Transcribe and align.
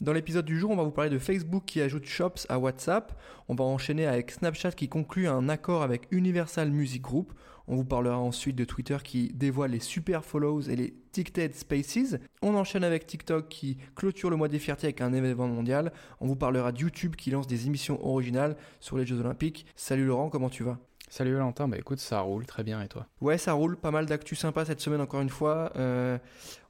Dans 0.00 0.12
l'épisode 0.12 0.44
du 0.44 0.56
jour, 0.56 0.70
on 0.70 0.76
va 0.76 0.84
vous 0.84 0.92
parler 0.92 1.10
de 1.10 1.18
Facebook 1.18 1.64
qui 1.66 1.80
ajoute 1.80 2.04
Shops 2.04 2.46
à 2.48 2.60
WhatsApp, 2.60 3.20
on 3.48 3.56
va 3.56 3.64
enchaîner 3.64 4.06
avec 4.06 4.30
Snapchat 4.30 4.70
qui 4.70 4.88
conclut 4.88 5.26
un 5.26 5.48
accord 5.48 5.82
avec 5.82 6.06
Universal 6.12 6.70
Music 6.70 7.02
Group, 7.02 7.32
on 7.66 7.74
vous 7.74 7.84
parlera 7.84 8.16
ensuite 8.16 8.54
de 8.54 8.64
Twitter 8.64 8.96
qui 9.02 9.32
dévoile 9.34 9.72
les 9.72 9.80
super 9.80 10.24
follows 10.24 10.62
et 10.62 10.76
les 10.76 10.94
TikTok 11.10 11.52
Spaces. 11.52 12.16
On 12.42 12.54
enchaîne 12.54 12.84
avec 12.84 13.08
TikTok 13.08 13.48
qui 13.48 13.76
clôture 13.96 14.30
le 14.30 14.36
mois 14.36 14.46
des 14.46 14.60
fiertés 14.60 14.86
avec 14.86 15.00
un 15.00 15.12
événement 15.12 15.48
mondial. 15.48 15.92
On 16.20 16.28
vous 16.28 16.36
parlera 16.36 16.70
de 16.70 16.78
YouTube 16.78 17.16
qui 17.16 17.32
lance 17.32 17.48
des 17.48 17.66
émissions 17.66 18.02
originales 18.06 18.56
sur 18.78 18.96
les 18.96 19.04
Jeux 19.04 19.18
Olympiques. 19.18 19.66
Salut 19.74 20.06
Laurent, 20.06 20.30
comment 20.30 20.48
tu 20.48 20.62
vas? 20.62 20.78
Salut 21.10 21.32
Valentin, 21.32 21.68
bah 21.68 21.78
écoute, 21.78 22.00
ça 22.00 22.20
roule 22.20 22.44
très 22.44 22.62
bien 22.62 22.82
et 22.82 22.88
toi? 22.88 23.06
Ouais, 23.22 23.38
ça 23.38 23.54
roule, 23.54 23.78
pas 23.78 23.90
mal 23.90 24.04
d'actu 24.04 24.36
sympa 24.36 24.66
cette 24.66 24.80
semaine 24.80 25.00
encore 25.00 25.22
une 25.22 25.30
fois. 25.30 25.72
Euh, 25.76 26.18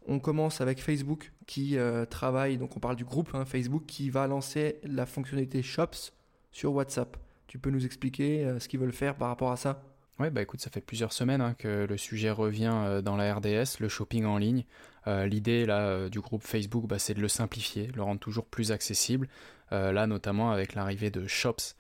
on 0.07 0.21
commence 0.21 0.61
avec 0.61 0.81
Facebook 0.81 1.33
qui 1.47 1.77
euh, 1.77 2.05
travaille, 2.05 2.57
donc 2.57 2.77
on 2.77 2.81
parle 2.81 2.95
du 2.95 3.05
groupe 3.05 3.31
hein, 3.35 3.45
Facebook 3.45 3.85
qui 3.87 4.11
va 4.11 4.29
lancer 4.29 4.79
la 4.85 5.07
fonctionnalité 5.07 5.63
Shops 5.63 6.13
sur 6.53 6.73
WhatsApp. 6.73 7.17
Tu 7.49 7.59
peux 7.59 7.71
nous 7.71 7.85
expliquer 7.85 8.45
euh, 8.45 8.61
ce 8.61 8.69
qu'ils 8.69 8.79
veulent 8.79 8.93
faire 8.93 9.17
par 9.17 9.29
rapport 9.29 9.51
à 9.51 9.57
ça? 9.57 9.83
Ouais, 10.21 10.31
bah 10.31 10.43
écoute, 10.43 10.61
ça 10.61 10.71
fait 10.71 10.81
plusieurs 10.81 11.13
semaines 11.13 11.41
hein, 11.41 11.55
que 11.55 11.87
le 11.89 11.97
sujet 11.97 12.31
revient 12.31 13.01
dans 13.05 13.17
la 13.17 13.35
RDS, 13.35 13.81
le 13.81 13.89
shopping 13.89 14.25
en 14.25 14.39
ligne. 14.39 14.65
L'idée 15.07 15.65
là 15.65 16.11
du 16.11 16.21
groupe 16.21 16.43
Facebook, 16.43 16.87
bah, 16.87 16.99
c'est 16.99 17.15
de 17.15 17.21
le 17.21 17.29
simplifier, 17.29 17.89
le 17.95 18.03
rendre 18.03 18.21
toujours 18.21 18.45
plus 18.45 18.73
accessible. 18.73 19.29
là, 19.71 20.09
notamment 20.09 20.51
avec 20.51 20.75
l'arrivée 20.75 21.11
de 21.11 21.29
Shops 21.29 21.77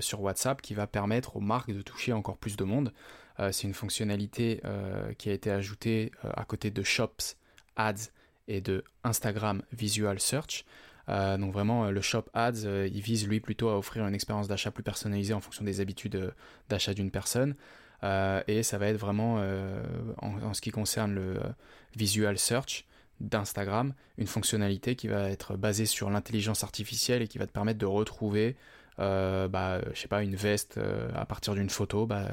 sur 0.00 0.20
WhatsApp, 0.20 0.60
qui 0.60 0.74
va 0.74 0.86
permettre 0.86 1.36
aux 1.36 1.40
marques 1.40 1.72
de 1.72 1.82
toucher 1.82 2.12
encore 2.12 2.36
plus 2.36 2.56
de 2.56 2.64
monde. 2.64 2.92
c'est 3.38 3.64
une 3.64 3.74
fonctionnalité 3.74 4.60
qui 5.18 5.30
a 5.30 5.32
été 5.32 5.50
ajoutée 5.50 6.10
à 6.22 6.44
côté 6.44 6.70
de 6.70 6.82
Shops 6.82 7.36
Ads 7.76 8.10
et 8.48 8.60
de 8.60 8.82
Instagram 9.04 9.62
Visual 9.72 10.18
Search. 10.18 10.64
Euh, 11.08 11.38
donc 11.38 11.52
vraiment, 11.52 11.84
euh, 11.84 11.90
le 11.90 12.00
Shop 12.00 12.24
Ads, 12.34 12.64
euh, 12.64 12.88
il 12.92 13.00
vise 13.00 13.26
lui 13.26 13.40
plutôt 13.40 13.70
à 13.70 13.78
offrir 13.78 14.06
une 14.06 14.14
expérience 14.14 14.48
d'achat 14.48 14.70
plus 14.70 14.82
personnalisée 14.82 15.32
en 15.32 15.40
fonction 15.40 15.64
des 15.64 15.80
habitudes 15.80 16.32
d'achat 16.68 16.92
d'une 16.94 17.10
personne. 17.10 17.54
et 18.02 18.62
ça 18.62 18.78
va 18.78 18.86
être 18.88 18.98
vraiment, 18.98 19.42
en, 20.18 20.54
ce 20.54 20.60
qui 20.60 20.70
concerne 20.70 21.14
le 21.14 21.40
Visual 21.96 22.38
Search 22.38 22.84
d'Instagram, 23.20 23.92
une 24.18 24.28
fonctionnalité 24.28 24.94
qui 24.94 25.08
va 25.08 25.30
être 25.30 25.56
basée 25.56 25.86
sur 25.86 26.08
l'intelligence 26.08 26.62
artificielle 26.62 27.22
et 27.22 27.28
qui 27.28 27.38
va 27.38 27.46
te 27.46 27.52
permettre 27.52 27.80
de 27.80 27.86
retrouver 27.86 28.56
bah, 28.98 29.80
je 29.94 29.98
sais 29.98 30.08
pas, 30.08 30.22
une 30.22 30.36
veste 30.36 30.78
à 31.14 31.24
partir 31.24 31.54
d'une 31.54 31.70
photo, 31.70 32.06
bah, 32.06 32.28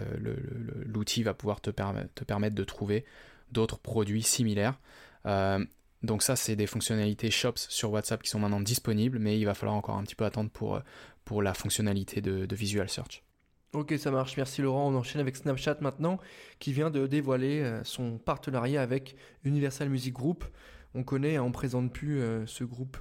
l'outil 0.85 1.23
va 1.23 1.33
pouvoir 1.33 1.61
te, 1.61 1.69
permettre 1.69 2.55
de 2.55 2.63
trouver 2.63 3.05
d'autres 3.51 3.79
produits 3.79 4.23
similaires. 4.23 4.79
Donc 6.05 6.21
ça, 6.21 6.35
c'est 6.35 6.55
des 6.55 6.67
fonctionnalités 6.67 7.31
Shops 7.31 7.67
sur 7.69 7.91
WhatsApp 7.91 8.21
qui 8.21 8.29
sont 8.29 8.39
maintenant 8.39 8.61
disponibles, 8.61 9.19
mais 9.19 9.39
il 9.39 9.45
va 9.45 9.53
falloir 9.53 9.75
encore 9.75 9.97
un 9.97 10.03
petit 10.03 10.15
peu 10.15 10.25
attendre 10.25 10.49
pour, 10.51 10.75
euh, 10.75 10.79
pour 11.25 11.41
la 11.41 11.53
fonctionnalité 11.53 12.21
de, 12.21 12.55
Visual 12.55 12.87
Search. 12.89 13.23
Ok, 13.73 13.93
ça 13.97 14.11
marche. 14.11 14.37
Merci 14.37 14.61
Laurent. 14.61 14.89
On 14.91 14.95
enchaîne 14.95 15.19
avec 15.19 15.35
Snapchat 15.35 15.77
maintenant, 15.81 16.19
qui 16.59 16.71
vient 16.71 16.89
de 16.89 17.07
dévoiler 17.07 17.61
euh, 17.61 17.83
son 17.83 18.17
partenariat 18.17 18.81
avec 18.81 19.15
Universal 19.43 19.89
Music 19.89 20.13
Group. 20.13 20.45
On 20.95 21.03
connaît, 21.03 21.37
on 21.37 21.51
présente 21.51 21.91
plus 21.93 22.21
euh, 22.21 22.45
ce 22.47 22.63
groupe 22.63 22.97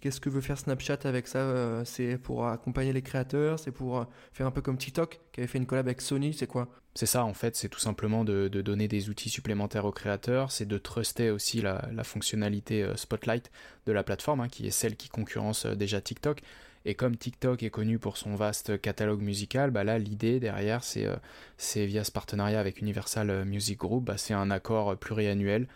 Qu'est-ce 0.00 0.20
que 0.20 0.30
veut 0.30 0.40
faire 0.40 0.58
Snapchat 0.58 0.98
avec 1.04 1.26
ça 1.26 1.40
euh, 1.40 1.84
C'est 1.84 2.18
pour 2.18 2.46
accompagner 2.46 2.92
les 2.92 3.02
créateurs 3.02 3.58
C'est 3.58 3.72
pour 3.72 3.98
euh, 3.98 4.04
faire 4.32 4.46
un 4.46 4.52
peu 4.52 4.62
comme 4.62 4.78
TikTok 4.78 5.20
qui 5.32 5.40
avait 5.40 5.48
fait 5.48 5.58
une 5.58 5.66
collab 5.66 5.86
avec 5.86 6.00
Sony 6.00 6.32
C'est 6.32 6.46
quoi? 6.46 6.68
C'est 6.94 7.06
ça 7.06 7.24
en 7.24 7.34
fait, 7.34 7.56
c'est 7.56 7.68
tout 7.68 7.80
simplement 7.80 8.24
de, 8.24 8.48
donner 8.48 8.88
des 8.88 9.08
outils 9.08 9.28
supplémentaires 9.28 9.84
aux 9.84 9.92
créateurs, 9.92 10.50
c'est 10.50 10.66
de 10.66 10.78
truster 10.78 11.30
aussi 11.30 11.60
la, 11.60 11.90
fonctionnalité 12.02 12.82
euh, 12.82 12.96
Spotlight 12.96 13.50
de 13.86 13.92
la 13.92 14.02
plateforme, 14.02 14.40
hein, 14.40 14.48
qui 14.48 14.66
est 14.66 14.72
celle 14.72 14.96
qui 14.96 15.08
concurrence 15.08 15.66
déjà 15.66 16.00
TikTok. 16.00 16.42
Et 16.84 16.94
comme 16.94 17.16
TikTok 17.16 17.62
est 17.62 17.70
connu 17.70 17.98
pour 17.98 18.16
son 18.16 18.34
vaste 18.36 18.80
catalogue 18.80 19.20
musical, 19.20 19.70
bah 19.70 19.84
là 19.84 19.98
l'idée 19.98 20.40
derrière 20.40 20.82
c'est 20.84 21.86
via 21.86 22.04
ce 22.04 22.12
partenariat 22.12 22.60
avec 22.60 22.80
Universal 22.80 23.44
Music 23.44 23.78
Group, 23.78 24.04
bah, 24.04 24.16
c'est 24.16 24.32
un 24.32 24.50
accord 24.50 24.96
pluriannuel 24.96 25.66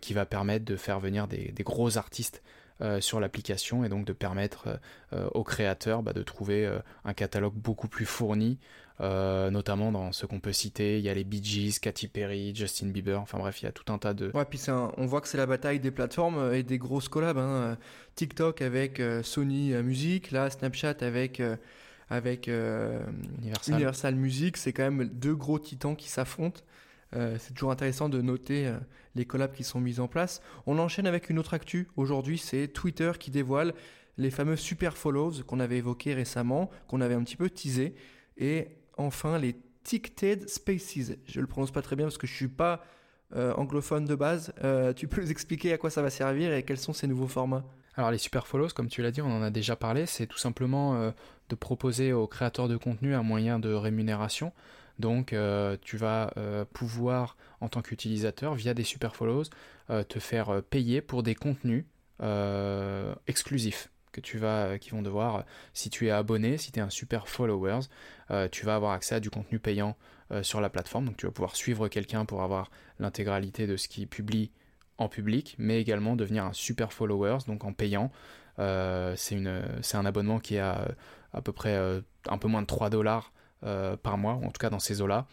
qui 0.00 0.14
va 0.14 0.24
permettre 0.26 0.64
de 0.64 0.76
faire 0.76 1.00
venir 1.00 1.26
des 1.28 1.52
gros 1.64 1.98
artistes 1.98 2.42
euh, 2.80 3.00
sur 3.00 3.20
l'application 3.20 3.84
et 3.84 3.88
donc 3.88 4.04
de 4.04 4.12
permettre 4.12 4.66
euh, 4.66 4.76
euh, 5.12 5.28
aux 5.32 5.44
créateurs 5.44 6.02
bah, 6.02 6.12
de 6.12 6.24
trouver 6.24 6.68
un 7.04 7.14
catalogue 7.14 7.54
beaucoup 7.54 7.86
plus 7.86 8.04
fourni, 8.04 8.58
notamment 8.98 9.92
dans 9.92 10.10
ce 10.10 10.26
qu'on 10.26 10.40
peut 10.40 10.52
citer. 10.52 10.98
Il 10.98 11.04
y 11.04 11.08
a 11.08 11.14
les 11.14 11.22
Bee 11.22 11.42
Gees, 11.42 11.78
Katy 11.80 12.08
Perry, 12.08 12.52
Justin 12.52 12.88
Bieber, 12.88 13.20
enfin 13.20 13.38
bref, 13.38 13.62
il 13.62 13.66
y 13.66 13.68
a 13.68 13.72
tout 13.72 13.92
un 13.92 13.98
tas 13.98 14.12
de. 14.12 14.32
Ouais, 14.34 14.44
puis 14.44 14.60
on 14.68 15.06
voit 15.06 15.20
que 15.20 15.28
c'est 15.28 15.38
la 15.38 15.46
bataille 15.46 15.78
des 15.78 15.92
plateformes 15.92 16.52
et 16.52 16.64
des 16.64 16.78
grosses 16.78 17.08
collabs. 17.08 17.38
Hein. 17.38 17.78
TikTok 18.16 18.60
avec 18.60 19.00
Sony 19.22 19.72
Music, 19.74 20.32
là 20.32 20.50
Snapchat 20.50 20.96
avec 21.00 21.40
avec 22.10 22.48
Universal. 22.48 23.74
Universal. 23.74 24.14
Music, 24.16 24.56
c'est 24.56 24.72
quand 24.72 24.90
même 24.90 25.08
deux 25.08 25.36
gros 25.36 25.60
titans 25.60 25.94
qui 25.94 26.08
s'affrontent. 26.08 26.62
Euh, 27.14 27.36
c'est 27.38 27.54
toujours 27.54 27.70
intéressant 27.70 28.08
de 28.08 28.20
noter 28.20 28.66
euh, 28.66 28.76
les 29.14 29.24
collabs 29.24 29.52
qui 29.52 29.64
sont 29.64 29.80
mis 29.80 30.00
en 30.00 30.08
place. 30.08 30.42
On 30.66 30.78
enchaîne 30.78 31.06
avec 31.06 31.30
une 31.30 31.38
autre 31.38 31.54
actu. 31.54 31.88
Aujourd'hui, 31.96 32.38
c'est 32.38 32.68
Twitter 32.68 33.12
qui 33.18 33.30
dévoile 33.30 33.74
les 34.16 34.30
fameux 34.30 34.56
super 34.56 34.96
follows 34.96 35.42
qu'on 35.46 35.60
avait 35.60 35.78
évoqués 35.78 36.14
récemment, 36.14 36.70
qu'on 36.88 37.00
avait 37.00 37.14
un 37.14 37.22
petit 37.22 37.36
peu 37.36 37.50
teasé. 37.50 37.94
Et 38.36 38.68
enfin, 38.96 39.38
les 39.38 39.56
Ticted 39.82 40.48
Spaces. 40.48 41.12
Je 41.26 41.40
le 41.40 41.46
prononce 41.46 41.70
pas 41.70 41.82
très 41.82 41.96
bien 41.96 42.06
parce 42.06 42.18
que 42.18 42.26
je 42.26 42.34
suis 42.34 42.48
pas 42.48 42.84
euh, 43.34 43.52
anglophone 43.54 44.06
de 44.06 44.14
base. 44.14 44.52
tu 44.96 45.08
peux 45.08 45.20
nous 45.20 45.30
expliquer 45.30 45.72
à 45.72 45.78
quoi 45.78 45.90
ça 45.90 46.02
va 46.02 46.10
servir 46.10 46.52
et 46.52 46.62
quels 46.62 46.78
sont 46.78 46.92
ces 46.92 47.06
nouveaux 47.06 47.28
formats? 47.28 47.64
Alors 47.96 48.10
les 48.10 48.18
super 48.18 48.46
follows, 48.48 48.70
comme 48.74 48.88
tu 48.88 49.02
l'as 49.02 49.12
dit, 49.12 49.20
on 49.20 49.30
en 49.30 49.42
a 49.42 49.50
déjà 49.50 49.76
parlé, 49.76 50.06
c'est 50.06 50.26
tout 50.26 50.38
simplement 50.38 51.12
de 51.48 51.54
proposer 51.54 52.12
aux 52.12 52.26
créateurs 52.26 52.66
de 52.66 52.76
contenu 52.76 53.14
un 53.14 53.22
moyen 53.22 53.60
de 53.60 53.72
rémunération. 53.72 54.52
Donc 54.98 55.32
euh, 55.32 55.76
tu 55.82 55.96
vas 55.96 56.32
euh, 56.36 56.64
pouvoir 56.64 57.36
en 57.60 57.68
tant 57.68 57.82
qu'utilisateur 57.82 58.54
via 58.54 58.74
des 58.74 58.84
super 58.84 59.16
follows 59.16 59.44
euh, 59.90 60.04
te 60.04 60.18
faire 60.18 60.62
payer 60.62 61.00
pour 61.00 61.22
des 61.22 61.34
contenus 61.34 61.84
exclusifs 63.26 63.90
que 64.12 64.20
tu 64.20 64.38
vas 64.38 64.78
qui 64.78 64.90
vont 64.90 65.02
devoir 65.02 65.44
si 65.74 65.90
tu 65.90 66.06
es 66.06 66.10
abonné, 66.10 66.56
si 66.56 66.70
tu 66.70 66.78
es 66.78 66.82
un 66.82 66.88
super 66.88 67.28
followers, 67.28 67.80
tu 68.52 68.64
vas 68.64 68.76
avoir 68.76 68.92
accès 68.92 69.16
à 69.16 69.20
du 69.20 69.28
contenu 69.28 69.58
payant 69.58 69.96
sur 70.40 70.60
la 70.60 70.70
plateforme. 70.70 71.06
Donc 71.06 71.16
tu 71.16 71.26
vas 71.26 71.32
pouvoir 71.32 71.56
suivre 71.56 71.88
quelqu'un 71.88 72.24
pour 72.24 72.42
avoir 72.42 72.70
l'intégralité 73.00 73.66
de 73.66 73.76
ce 73.76 73.88
qu'il 73.88 74.06
publie 74.08 74.52
en 74.96 75.08
public, 75.08 75.56
mais 75.58 75.80
également 75.80 76.14
devenir 76.16 76.44
un 76.44 76.52
super 76.52 76.92
followers, 76.92 77.38
donc 77.46 77.64
en 77.64 77.72
payant. 77.74 78.10
c'est 78.56 79.36
un 79.94 80.06
abonnement 80.06 80.38
qui 80.38 80.54
est 80.54 80.60
à, 80.60 80.94
peu 81.42 81.52
près 81.52 81.76
un 82.28 82.38
peu 82.38 82.48
moins 82.48 82.62
de 82.62 82.68
3 82.68 82.88
dollars 82.88 83.32
par 84.02 84.18
mois, 84.18 84.34
ou 84.34 84.44
en 84.44 84.50
tout 84.50 84.60
cas 84.60 84.70
dans 84.70 84.78
ces 84.78 85.00
eaux-là. 85.00 85.26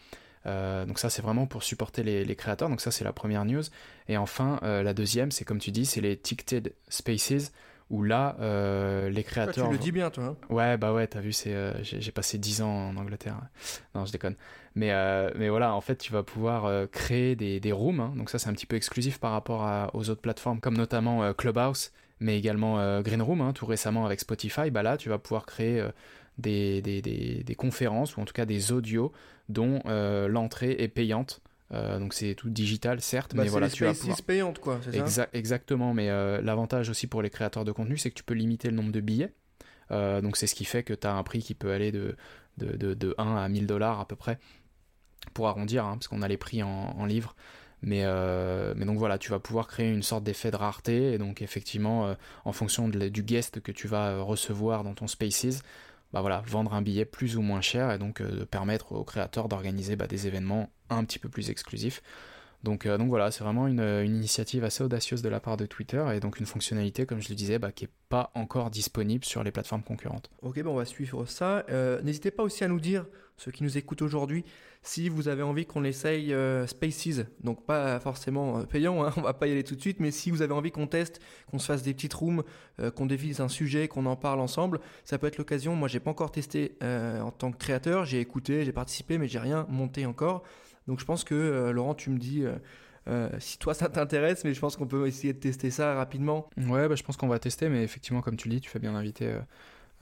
Euh, 0.46 0.84
donc 0.84 0.98
ça 0.98 1.10
c'est 1.10 1.22
vraiment 1.22 1.46
pour 1.46 1.62
supporter 1.62 2.02
les, 2.02 2.36
créateurs, 2.36 2.68
donc 2.68 2.80
ça 2.80 2.90
c'est 2.90 3.04
la 3.04 3.12
première 3.12 3.44
news. 3.44 3.62
Et 4.08 4.16
enfin 4.16 4.58
euh, 4.62 4.82
la 4.82 4.94
deuxième 4.94 5.30
c'est 5.30 5.44
comme 5.44 5.58
tu 5.58 5.70
dis, 5.70 5.86
c'est 5.86 6.00
les 6.00 6.16
Ticketed 6.16 6.74
Spaces, 6.88 7.52
où 7.90 8.02
là 8.02 8.36
les 9.08 9.22
créateurs... 9.22 9.66
tu 9.66 9.72
le 9.72 9.78
dis 9.78 9.92
bien 9.92 10.10
toi. 10.10 10.24
Hein 10.24 10.36
ouais 10.48 10.76
bah 10.76 10.92
ouais, 10.92 11.06
t'as 11.06 11.20
vu, 11.20 11.32
c'est 11.32 11.54
j'ai 11.82 12.12
passé 12.12 12.38
10 12.38 12.62
ans 12.62 12.88
en 12.88 12.96
Angleterre. 12.96 13.40
Non 13.94 14.04
je 14.04 14.12
déconne. 14.12 14.36
Mais, 14.74 14.90
mais 15.36 15.48
voilà, 15.48 15.74
en 15.74 15.80
fait 15.80 15.96
tu 15.96 16.12
vas 16.12 16.22
pouvoir 16.22 16.88
créer 16.90 17.36
des, 17.36 17.60
des 17.60 17.72
rooms, 17.72 18.00
hein. 18.00 18.12
donc 18.16 18.30
ça 18.30 18.38
c'est 18.38 18.48
un 18.48 18.54
petit 18.54 18.66
peu 18.66 18.76
exclusif 18.76 19.18
par 19.18 19.32
rapport 19.32 19.90
aux 19.94 20.10
autres 20.10 20.22
plateformes, 20.22 20.60
comme 20.60 20.76
notamment 20.76 21.32
Clubhouse, 21.34 21.92
mais 22.20 22.38
également 22.38 23.00
Green 23.02 23.22
Room, 23.22 23.42
hein, 23.42 23.52
tout 23.52 23.66
récemment 23.66 24.06
avec 24.06 24.20
Spotify, 24.20 24.70
bah 24.70 24.82
là 24.82 24.96
tu 24.96 25.08
vas 25.08 25.18
pouvoir 25.18 25.44
créer 25.44 25.84
des, 26.38 26.82
des, 26.82 27.02
des, 27.02 27.54
conférences 27.54 28.16
ou 28.16 28.20
en 28.20 28.24
tout 28.24 28.32
cas 28.32 28.46
des 28.46 28.72
audios 28.72 29.12
dont 29.48 29.80
euh, 29.86 30.28
l'entrée 30.28 30.76
est 30.78 30.88
payante. 30.88 31.42
Euh, 31.72 31.98
donc 31.98 32.12
c'est 32.12 32.34
tout 32.34 32.50
digital 32.50 33.00
certes, 33.00 33.34
bah, 33.34 33.44
mais 33.44 33.48
voilà 33.48 33.70
tu 33.70 33.84
vas 33.84 33.94
pouvoir... 33.94 34.22
payante 34.22 34.58
quoi. 34.58 34.78
Ça 35.06 35.28
exactement, 35.32 35.94
mais 35.94 36.10
euh, 36.10 36.42
l'avantage 36.42 36.90
aussi 36.90 37.06
pour 37.06 37.22
les 37.22 37.30
créateurs 37.30 37.64
de 37.64 37.72
contenu, 37.72 37.96
c'est 37.96 38.10
que 38.10 38.14
tu 38.14 38.24
peux 38.24 38.34
limiter 38.34 38.68
le 38.68 38.76
nombre 38.76 38.92
de 38.92 39.00
billets. 39.00 39.32
donc 39.90 40.36
c'est 40.36 40.46
ce 40.46 40.54
qui 40.54 40.64
fait 40.64 40.82
que 40.82 40.92
tu 40.92 41.06
as 41.06 41.14
un 41.14 41.22
prix 41.22 41.40
qui 41.40 41.54
peut 41.54 41.72
aller 41.72 41.90
de, 41.90 42.16
de, 42.58 42.76
de, 42.76 42.94
de 42.94 43.14
1 43.16 43.36
à 43.36 43.48
1000 43.48 43.66
dollars 43.66 44.00
à 44.00 44.06
peu 44.06 44.16
près, 44.16 44.38
pour 45.32 45.48
arrondir, 45.48 45.86
hein, 45.86 45.94
parce 45.94 46.08
qu'on 46.08 46.20
a 46.20 46.28
les 46.28 46.36
prix 46.36 46.62
en, 46.62 46.68
en 46.68 47.06
livres. 47.06 47.34
Mais, 47.84 48.04
mais, 48.76 48.84
donc 48.84 48.98
voilà, 48.98 49.18
tu 49.18 49.30
vas 49.30 49.40
pouvoir 49.40 49.66
créer 49.66 49.90
une 49.90 50.04
sorte 50.04 50.22
d'effet 50.22 50.52
de 50.52 50.56
rareté, 50.56 51.14
et 51.14 51.18
donc 51.18 51.42
effectivement, 51.42 52.14
en 52.44 52.52
fonction 52.52 52.88
du 52.88 53.22
guest 53.24 53.60
que 53.60 53.72
tu 53.72 53.88
vas 53.88 54.20
recevoir 54.20 54.84
dans 54.84 54.94
ton 54.94 55.08
Spaces, 55.08 55.62
bah 56.12 56.20
voilà, 56.20 56.42
vendre 56.46 56.74
un 56.74 56.82
billet 56.82 57.04
plus 57.04 57.36
ou 57.36 57.42
moins 57.42 57.60
cher 57.60 57.90
et 57.90 57.98
donc 57.98 58.20
de 58.22 58.44
permettre 58.44 58.92
aux 58.92 59.04
créateurs 59.04 59.48
d'organiser 59.48 59.96
bah, 59.96 60.06
des 60.06 60.26
événements 60.26 60.70
un 60.90 61.04
petit 61.04 61.18
peu 61.18 61.28
plus 61.28 61.50
exclusifs. 61.50 62.02
Donc, 62.62 62.86
donc 62.86 63.08
voilà, 63.08 63.30
c'est 63.30 63.42
vraiment 63.42 63.66
une, 63.66 63.80
une, 63.80 64.16
initiative 64.16 64.64
assez 64.64 64.84
audacieuse 64.84 65.22
de 65.22 65.28
la 65.28 65.40
part 65.40 65.56
de 65.56 65.66
Twitter 65.66 66.04
et 66.14 66.20
donc 66.20 66.38
une 66.38 66.46
fonctionnalité, 66.46 67.06
comme 67.06 67.20
je 67.20 67.28
le 67.28 67.34
disais, 67.34 67.58
bah, 67.58 67.72
qui 67.72 67.84
n'est 67.84 67.90
pas 68.08 68.30
encore 68.34 68.70
disponible 68.70 69.24
sur 69.24 69.42
les 69.42 69.50
plateformes 69.50 69.82
concurrentes. 69.82 70.30
Ok, 70.42 70.62
bon, 70.62 70.72
on 70.72 70.76
va 70.76 70.84
suivre 70.84 71.24
ça. 71.26 71.64
N'hésitez 72.02 72.30
pas 72.30 72.42
aussi 72.42 72.64
à 72.64 72.68
nous 72.68 72.80
dire, 72.80 73.04
ceux 73.36 73.50
qui 73.50 73.64
nous 73.64 73.76
écoutent 73.76 74.02
aujourd'hui, 74.02 74.44
si 74.82 75.08
vous 75.08 75.28
avez 75.28 75.42
envie 75.42 75.64
qu'on 75.64 75.84
essaye 75.84 76.34
euh, 76.34 76.66
Spaces, 76.66 77.20
donc 77.42 77.64
pas 77.64 78.00
forcément 78.00 78.58
euh, 78.58 78.62
payant, 78.64 79.04
hein, 79.04 79.12
on 79.16 79.20
va 79.20 79.32
pas 79.32 79.46
y 79.46 79.52
aller 79.52 79.64
tout 79.64 79.76
de 79.76 79.80
suite, 79.80 80.00
mais 80.00 80.10
si 80.10 80.30
vous 80.30 80.42
avez 80.42 80.52
envie 80.52 80.72
qu'on 80.72 80.86
teste, 80.86 81.20
qu'on 81.50 81.58
se 81.58 81.66
fasse 81.66 81.82
des 81.82 81.94
petites 81.94 82.14
rooms, 82.14 82.42
euh, 82.80 82.90
qu'on 82.90 83.06
dévise 83.06 83.40
un 83.40 83.48
sujet, 83.48 83.88
qu'on 83.88 84.06
en 84.06 84.16
parle 84.16 84.40
ensemble, 84.40 84.80
ça 85.04 85.18
peut 85.18 85.28
être 85.28 85.38
l'occasion. 85.38 85.76
Moi, 85.76 85.88
j'ai 85.88 86.00
pas 86.00 86.10
encore 86.10 86.32
testé 86.32 86.76
en 86.82 87.30
tant 87.30 87.52
que 87.52 87.58
créateur, 87.58 88.04
j'ai 88.04 88.20
écouté, 88.20 88.64
j'ai 88.64 88.72
participé, 88.72 89.18
mais 89.18 89.28
j'ai 89.28 89.38
rien 89.38 89.66
monté 89.68 90.06
encore. 90.06 90.42
Donc 90.86 91.00
je 91.00 91.04
pense 91.04 91.24
que 91.24 91.70
Laurent, 91.70 91.94
tu 91.94 92.10
me 92.10 92.18
dis. 92.18 92.44
si 93.38 93.58
toi 93.58 93.74
ça 93.74 93.88
t'intéresse, 93.88 94.44
mais 94.44 94.54
je 94.54 94.60
pense 94.60 94.76
qu'on 94.76 94.86
peut 94.86 95.06
essayer 95.06 95.32
de 95.32 95.38
tester 95.38 95.70
ça 95.70 95.94
rapidement. 95.94 96.48
Ouais, 96.56 96.88
bah, 96.88 96.94
je 96.94 97.02
pense 97.02 97.16
qu'on 97.16 97.28
va 97.28 97.38
tester, 97.38 97.68
mais 97.68 97.82
effectivement, 97.82 98.20
comme 98.20 98.36
tu 98.36 98.48
le 98.48 98.54
dis, 98.54 98.60
tu 98.60 98.70
fais 98.70 98.78
bien 98.78 98.94
inviter 98.94 99.34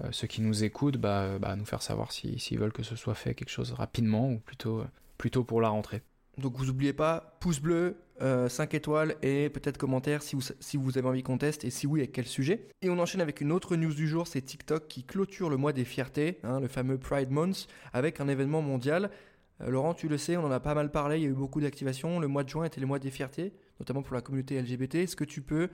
euh, 0.05 0.09
ceux 0.13 0.27
qui 0.27 0.41
nous 0.41 0.65
écoutent, 0.65 0.97
bah, 0.97 1.39
bah, 1.39 1.57
nous 1.57 1.65
faire 1.65 1.83
savoir 1.83 2.13
s'ils 2.13 2.59
veulent 2.59 2.73
que 2.73 2.83
ce 2.83 2.97
soit 2.97 3.15
fait 3.15 3.35
quelque 3.35 3.51
chose 3.51 3.73
rapidement 3.73 4.31
ou 4.31 4.39
plutôt, 4.39 4.83
plutôt 5.19 5.45
pour 5.45 5.61
la 5.61 5.69
rentrée. 5.69 6.03
Donc 6.39 6.57
vous 6.57 6.67
n'oubliez 6.67 6.93
pas, 6.93 7.37
pouce 7.41 7.61
bleu, 7.61 7.97
5 8.21 8.23
euh, 8.23 8.49
étoiles 8.77 9.17
et 9.23 9.51
peut-être 9.51 9.79
commentaire 9.79 10.23
si 10.23 10.37
vous, 10.37 10.43
si 10.61 10.77
vous 10.77 10.97
avez 10.97 11.09
envie 11.09 11.23
qu'on 11.23 11.39
teste 11.39 11.65
et 11.65 11.71
si 11.71 11.87
oui, 11.87 12.01
avec 12.01 12.13
quel 12.13 12.27
sujet. 12.27 12.69
Et 12.83 12.89
on 12.89 12.99
enchaîne 12.99 13.21
avec 13.21 13.41
une 13.41 13.53
autre 13.53 13.77
news 13.77 13.93
du 13.93 14.09
jour, 14.09 14.27
c'est 14.27 14.41
TikTok 14.41 14.89
qui 14.89 15.05
clôture 15.05 15.51
le 15.51 15.57
mois 15.57 15.73
des 15.73 15.85
fiertés, 15.85 16.39
hein, 16.45 16.61
le 16.61 16.69
fameux 16.69 16.99
Pride 16.99 17.31
Month, 17.31 17.67
avec 17.93 18.21
un 18.21 18.29
événement 18.29 18.63
mondial. 18.63 19.11
Euh, 19.63 19.71
Laurent, 19.71 19.95
tu 19.95 20.09
le 20.09 20.19
sais, 20.19 20.37
on 20.37 20.45
en 20.45 20.51
a 20.51 20.61
pas 20.61 20.75
mal 20.75 20.91
parlé, 20.91 21.19
il 21.19 21.23
y 21.23 21.27
a 21.27 21.29
eu 21.29 21.35
beaucoup 21.35 21.61
d'activations. 21.61 22.21
Le 22.21 22.29
mois 22.29 22.45
de 22.45 22.49
juin 22.49 22.65
était 22.65 22.81
le 22.81 22.87
mois 22.87 22.99
des 22.99 23.11
fiertés, 23.11 23.53
notamment 23.79 24.03
pour 24.03 24.15
la 24.15 24.23
communauté 24.23 24.61
LGBT. 24.61 24.97
Est-ce 24.97 25.17
que 25.17 25.25
tu 25.25 25.43
peux 25.43 25.69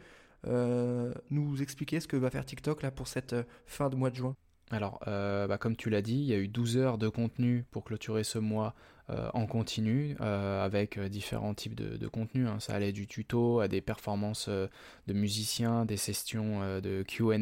euh, 0.46 1.12
nous 1.30 1.62
expliquer 1.62 2.00
ce 2.00 2.08
que 2.08 2.16
va 2.16 2.30
faire 2.30 2.44
TikTok 2.44 2.82
là 2.82 2.90
pour 2.90 3.08
cette 3.08 3.32
euh, 3.32 3.42
fin 3.66 3.88
de 3.88 3.96
mois 3.96 4.10
de 4.10 4.16
juin? 4.16 4.36
Alors, 4.72 4.98
bah, 5.06 5.58
comme 5.60 5.76
tu 5.76 5.90
l'as 5.90 6.02
dit, 6.02 6.16
il 6.16 6.24
y 6.24 6.32
a 6.32 6.38
eu 6.38 6.48
12 6.48 6.76
heures 6.76 6.98
de 6.98 7.08
contenu 7.08 7.64
pour 7.70 7.84
clôturer 7.84 8.24
ce 8.24 8.40
mois 8.40 8.74
en 9.08 9.46
continu, 9.46 10.16
avec 10.18 10.98
différents 10.98 11.54
types 11.54 11.76
de, 11.76 11.96
de 11.96 12.08
contenus. 12.08 12.48
Hein. 12.48 12.58
Ça 12.58 12.74
allait 12.74 12.90
du 12.90 13.06
tuto 13.06 13.60
à 13.60 13.68
des 13.68 13.80
performances 13.80 14.48
de 14.48 15.12
musiciens, 15.12 15.84
des 15.84 15.96
sessions 15.96 16.80
de 16.80 17.04
QA 17.04 17.38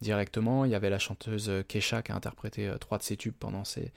directement. 0.00 0.64
Il 0.64 0.70
y 0.70 0.74
avait 0.74 0.88
la 0.88 0.98
chanteuse 0.98 1.52
Kesha 1.68 2.00
qui 2.00 2.12
a 2.12 2.16
interprété 2.16 2.72
trois 2.80 2.96
de 2.96 3.02
ses 3.02 3.18
tubes 3.18 3.36
pendant 3.38 3.64
ces, 3.64 3.92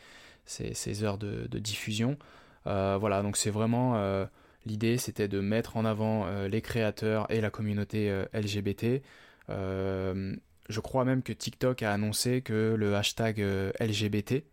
ces, 0.50 1.04
heures 1.04 1.18
de, 1.18 1.48
diffusion. 1.60 2.18
voilà, 2.66 3.22
donc 3.22 3.38
c'est 3.38 3.52
vraiment 3.52 4.28
L'idée, 4.66 4.98
c'était 4.98 5.28
de 5.28 5.40
mettre 5.40 5.78
en 5.78 5.86
avant 5.86 6.26
euh, 6.28 6.48
les 6.48 6.62
créateurs 6.62 7.32
et 7.32 7.42
la 7.42 7.50
communauté 7.50 8.10
euh, 8.10 8.26
LGBT. 8.34 9.02
Euh, 9.50 10.36
je 10.68 10.80
crois 10.80 11.06
même 11.06 11.24
que 11.24 11.34
TikTok 11.34 11.82
a 11.82 11.94
annoncé 11.94 12.42
que 12.42 12.76
le 12.78 12.96
hashtag 12.96 13.40
LGBT 13.80 14.44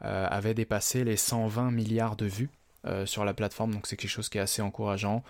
avait 0.00 0.52
dépassé 0.52 1.04
les 1.04 1.16
120 1.16 1.70
milliards 1.70 2.16
de 2.16 2.26
vues 2.26 2.50
sur 3.06 3.24
la 3.24 3.32
plateforme, 3.32 3.72
donc 3.72 3.86
c'est 3.86 3.96
quelque 3.96 4.10
chose 4.10 4.28
qui 4.28 4.36
est 4.36 4.42
assez 4.42 4.60
encourageant. 4.60 5.24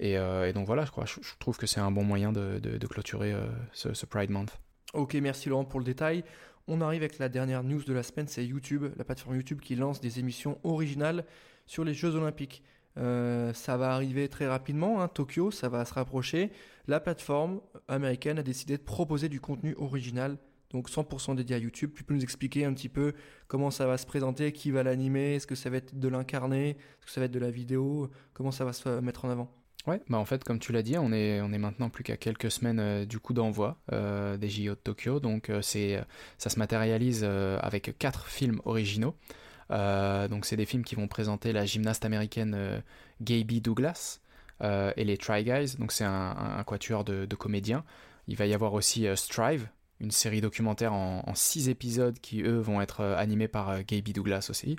Et, 0.00 0.16
donc 0.52 0.66
voilà, 0.66 0.84
je, 0.84 0.90
crois, 0.90 1.04
je, 1.06 1.20
trouve 1.38 1.56
que 1.56 1.68
c'est 1.68 1.78
un 1.78 1.92
bon 1.92 2.02
moyen 2.02 2.32
de, 2.32 2.86
clôturer 2.88 3.32
ce, 3.72 3.94
ce, 3.94 4.06
Pride 4.06 4.30
Month. 4.30 4.58
Ok, 4.92 5.14
merci 5.14 5.48
Laurent 5.48 5.64
pour 5.64 5.78
le 5.78 5.84
détail. 5.84 6.24
On 6.66 6.80
arrive 6.80 7.02
avec 7.02 7.18
la 7.18 7.28
dernière 7.28 7.62
news 7.62 7.82
de 7.84 7.92
la 7.92 8.02
semaine, 8.02 8.26
c'est 8.26 8.44
YouTube, 8.44 8.86
la 8.96 9.04
plateforme 9.04 9.36
YouTube 9.36 9.60
qui 9.60 9.76
lance 9.76 10.00
des 10.00 10.18
émissions 10.18 10.58
originales 10.64 11.26
sur 11.66 11.84
les 11.84 11.92
Jeux 11.92 12.14
Olympiques. 12.14 12.62
Euh, 12.96 13.52
ça 13.52 13.76
va 13.76 13.92
arriver 13.92 14.28
très 14.28 14.46
rapidement, 14.46 15.02
hein, 15.02 15.08
Tokyo, 15.08 15.50
ça 15.50 15.68
va 15.68 15.84
se 15.84 15.92
rapprocher. 15.92 16.50
La 16.86 17.00
plateforme 17.00 17.60
américaine 17.86 18.38
a 18.38 18.42
décidé 18.42 18.78
de 18.78 18.82
proposer 18.82 19.28
du 19.28 19.40
contenu 19.40 19.74
original, 19.76 20.38
donc 20.70 20.88
100% 20.88 21.34
dédié 21.34 21.56
à 21.56 21.58
YouTube. 21.58 21.92
Tu 21.94 22.02
peux 22.02 22.14
nous 22.14 22.22
expliquer 22.22 22.64
un 22.64 22.72
petit 22.72 22.88
peu 22.88 23.12
comment 23.46 23.70
ça 23.70 23.86
va 23.86 23.98
se 23.98 24.06
présenter, 24.06 24.52
qui 24.52 24.70
va 24.70 24.82
l'animer, 24.82 25.34
est-ce 25.34 25.46
que 25.46 25.56
ça 25.56 25.68
va 25.68 25.76
être 25.76 25.98
de 25.98 26.08
l'incarné, 26.08 26.70
est-ce 26.70 27.06
que 27.06 27.12
ça 27.12 27.20
va 27.20 27.26
être 27.26 27.32
de 27.32 27.38
la 27.38 27.50
vidéo, 27.50 28.10
comment 28.32 28.52
ça 28.52 28.64
va 28.64 28.72
se 28.72 29.00
mettre 29.00 29.26
en 29.26 29.30
avant? 29.30 29.63
Ouais, 29.86 30.00
bah 30.08 30.16
en 30.16 30.24
fait, 30.24 30.44
comme 30.44 30.58
tu 30.58 30.72
l'as 30.72 30.82
dit, 30.82 30.96
on 30.96 31.12
est, 31.12 31.42
on 31.42 31.52
est 31.52 31.58
maintenant 31.58 31.90
plus 31.90 32.04
qu'à 32.04 32.16
quelques 32.16 32.50
semaines 32.50 32.80
euh, 32.80 33.04
du 33.04 33.18
coup 33.18 33.34
d'envoi 33.34 33.76
euh, 33.92 34.38
des 34.38 34.48
JO 34.48 34.70
de 34.70 34.80
Tokyo, 34.82 35.20
donc 35.20 35.52
c'est, 35.60 36.02
ça 36.38 36.48
se 36.48 36.58
matérialise 36.58 37.24
avec 37.24 37.96
quatre 37.98 38.26
films 38.26 38.60
originaux. 38.64 39.14
Euh, 39.70 40.28
donc 40.28 40.44
c'est 40.44 40.56
des 40.56 40.66
films 40.66 40.84
qui 40.84 40.94
vont 40.94 41.08
présenter 41.08 41.52
la 41.52 41.64
gymnaste 41.64 42.04
américaine 42.04 42.54
euh, 42.56 42.80
Gaby 43.22 43.60
Douglas 43.60 44.20
euh, 44.62 44.92
et 44.96 45.04
les 45.04 45.16
Try 45.16 45.44
Guys. 45.44 45.76
Donc 45.78 45.92
c'est 45.92 46.04
un, 46.04 46.62
quatuor 46.66 47.04
de, 47.04 47.26
comédiens. 47.34 47.84
Il 48.28 48.36
va 48.36 48.46
y 48.46 48.54
avoir 48.54 48.72
aussi 48.72 49.06
Strive, 49.16 49.68
une 50.00 50.10
série 50.10 50.40
documentaire 50.40 50.92
en, 50.92 51.34
six 51.34 51.68
épisodes 51.68 52.18
qui 52.20 52.42
eux 52.42 52.58
vont 52.58 52.80
être 52.80 53.02
animés 53.02 53.48
par 53.48 53.84
Gaby 53.84 54.12
Douglas 54.12 54.46
aussi. 54.50 54.76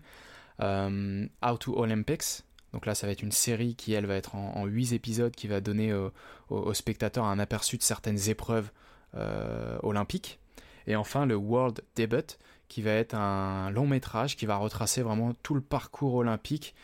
How 0.60 1.58
to 1.60 1.78
Olympics. 1.78 2.44
Donc 2.76 2.86
là, 2.86 2.94
ça 2.94 3.08
va 3.08 3.14
être 3.14 3.24
une 3.24 3.32
série 3.32 3.74
qui, 3.74 3.94
elle, 3.94 4.06
va 4.06 4.16
être 4.16 4.36
en, 4.36 4.66
huit 4.66 4.94
épisodes, 4.94 5.34
qui 5.34 5.48
va 5.48 5.62
donner 5.62 5.92
aux 6.50 6.74
spectateurs 6.74 7.26
un 7.26 7.40
aperçu 7.40 7.78
de 7.78 7.84
certaines 7.84 8.30
épreuves 8.30 8.70
olympiques. 9.82 10.40
Et 10.86 10.96
enfin, 10.96 11.26
le 11.26 11.36
World 11.36 11.82
Debut, 11.96 12.38
qui 12.68 12.82
va 12.82 12.92
être 12.92 13.16
un 13.16 13.70
long 13.72 13.88
métrage 13.88 14.36
qui 14.36 14.46
va 14.46 14.58
retracer 14.58 15.02
vraiment 15.02 15.34
tout 15.44 15.54
le 15.54 15.62
parcours 15.62 16.16
olympique. 16.16 16.76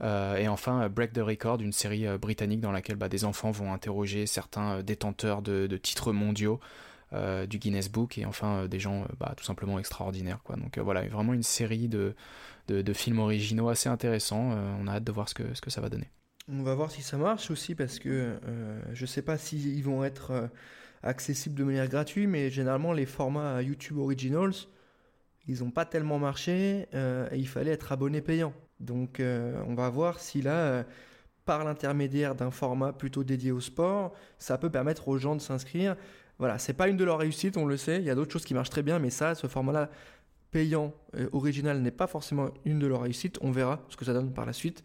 Euh, 0.00 0.36
et 0.36 0.48
enfin, 0.48 0.88
Break 0.88 1.12
the 1.12 1.18
Record, 1.18 1.60
une 1.60 1.72
série 1.72 2.06
euh, 2.06 2.18
britannique 2.18 2.60
dans 2.60 2.70
laquelle 2.70 2.96
bah, 2.96 3.08
des 3.08 3.24
enfants 3.24 3.50
vont 3.50 3.72
interroger 3.72 4.26
certains 4.26 4.78
euh, 4.78 4.82
détenteurs 4.82 5.42
de, 5.42 5.66
titres 5.76 6.12
mondiaux 6.12 6.60
du 7.12 7.58
Guinness 7.58 7.90
Book 7.90 8.18
et 8.18 8.26
enfin 8.26 8.66
des 8.66 8.78
gens 8.78 9.06
bah, 9.18 9.34
tout 9.36 9.44
simplement 9.44 9.78
extraordinaires. 9.78 10.40
Quoi. 10.44 10.56
Donc 10.56 10.78
voilà, 10.78 11.06
vraiment 11.08 11.32
une 11.32 11.42
série 11.42 11.88
de, 11.88 12.14
de, 12.68 12.92
films 12.92 13.18
originaux 13.18 13.68
assez 13.68 13.88
intéressants. 13.88 14.56
on 14.80 14.86
a 14.86 14.92
hâte 14.92 15.04
de 15.04 15.12
voir 15.12 15.28
ce 15.28 15.34
que, 15.34 15.54
ce 15.54 15.60
que 15.60 15.70
ça 15.70 15.80
va 15.80 15.88
donner. 15.88 16.10
On 16.50 16.62
va 16.62 16.74
voir 16.74 16.90
si 16.90 17.02
ça 17.02 17.16
marche 17.16 17.50
aussi 17.50 17.74
parce 17.74 17.98
que 17.98 18.38
je 18.92 19.02
ne 19.02 19.06
sais 19.06 19.22
pas 19.22 19.38
s'ils 19.38 19.82
vont 19.84 20.04
être 20.04 20.50
accessibles 21.02 21.54
de 21.54 21.64
manière 21.64 21.88
gratuite, 21.88 22.28
mais 22.28 22.50
généralement 22.50 22.92
les 22.92 23.06
formats 23.06 23.62
YouTube 23.62 23.98
Originals, 23.98 24.54
ils 25.46 25.62
n'ont 25.62 25.70
pas 25.70 25.84
tellement 25.84 26.18
marché 26.18 26.86
euh, 26.94 27.28
et 27.32 27.38
il 27.38 27.48
fallait 27.48 27.72
être 27.72 27.92
abonné 27.92 28.20
payant. 28.20 28.52
Donc 28.80 29.18
euh, 29.18 29.60
on 29.66 29.74
va 29.74 29.88
voir 29.88 30.20
si 30.20 30.42
là, 30.42 30.56
euh, 30.56 30.82
par 31.48 31.64
l'intermédiaire 31.64 32.34
d'un 32.34 32.50
format 32.50 32.92
plutôt 32.92 33.24
dédié 33.24 33.52
au 33.52 33.60
sport, 33.60 34.12
ça 34.38 34.58
peut 34.58 34.68
permettre 34.68 35.08
aux 35.08 35.16
gens 35.16 35.34
de 35.34 35.40
s'inscrire. 35.40 35.96
Voilà, 36.38 36.58
c'est 36.58 36.74
pas 36.74 36.88
une 36.88 36.98
de 36.98 37.04
leurs 37.04 37.16
réussites, 37.16 37.56
on 37.56 37.64
le 37.64 37.78
sait. 37.78 37.96
Il 37.96 38.04
y 38.04 38.10
a 38.10 38.14
d'autres 38.14 38.30
choses 38.30 38.44
qui 38.44 38.52
marchent 38.52 38.68
très 38.68 38.82
bien, 38.82 38.98
mais 38.98 39.08
ça, 39.08 39.34
ce 39.34 39.46
format-là 39.46 39.88
payant, 40.50 40.92
original, 41.32 41.80
n'est 41.80 41.90
pas 41.90 42.06
forcément 42.06 42.50
une 42.66 42.78
de 42.78 42.86
leurs 42.86 43.00
réussites. 43.00 43.38
On 43.40 43.50
verra 43.50 43.80
ce 43.88 43.96
que 43.96 44.04
ça 44.04 44.12
donne 44.12 44.30
par 44.34 44.44
la 44.44 44.52
suite. 44.52 44.82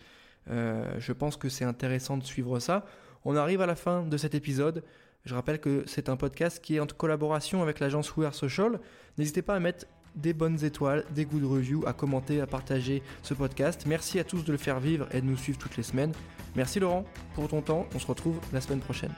je 0.48 1.12
pense 1.12 1.36
que 1.36 1.50
c'est 1.50 1.66
intéressant 1.66 2.16
de 2.16 2.24
suivre 2.24 2.58
ça. 2.60 2.86
On 3.26 3.36
arrive 3.36 3.60
à 3.60 3.66
la 3.66 3.76
fin 3.76 4.04
de 4.04 4.16
cet 4.16 4.34
épisode. 4.34 4.86
Je 5.26 5.36
rappelle 5.36 5.60
que 5.60 5.84
c'est 5.86 6.08
un 6.08 6.16
podcast 6.16 6.64
qui 6.64 6.78
est 6.78 6.80
en 6.80 6.88
collaboration 6.88 7.62
avec 7.62 7.82
l'agence 7.82 8.16
We 8.16 8.34
Social. 8.34 8.80
N'hésitez 9.18 9.42
pas 9.42 9.56
à 9.56 9.60
mettre 9.60 9.86
des 10.16 10.34
bonnes 10.34 10.64
étoiles, 10.64 11.06
des 11.12 11.26
goûts 11.26 11.40
de 11.40 11.46
review, 11.46 11.84
à 11.88 11.94
commenter, 11.94 12.42
à 12.42 12.48
partager 12.48 13.02
ce 13.22 13.34
podcast. 13.34 13.86
Merci 13.88 14.20
à 14.20 14.24
tous 14.24 14.44
de 14.44 14.52
le 14.52 14.58
faire 14.58 14.80
vivre 14.80 15.08
et 15.12 15.22
de 15.22 15.26
nous 15.26 15.38
suivre 15.38 15.58
toutes 15.58 15.78
les 15.78 15.84
semaines. 15.84 16.14
Merci 16.56 16.80
Laurent 16.80 17.06
pour 17.36 17.48
ton 17.48 17.62
temps. 17.62 17.88
On 17.96 18.00
se 18.00 18.08
retrouve 18.08 18.40
la 18.52 18.62
semaine 18.62 18.80
prochaine. 18.80 19.14